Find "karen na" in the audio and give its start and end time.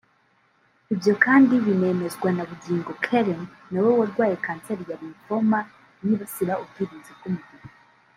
3.05-3.79